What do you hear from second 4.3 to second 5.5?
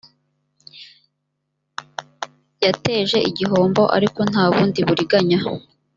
nta bundi buriganya